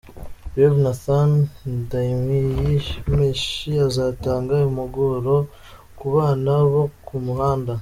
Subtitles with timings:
[0.55, 1.31] Rev Nathan
[1.77, 5.35] Ndyamiyemenshi azatanga impuguro
[5.97, 7.73] ku bana bo ku muhanda.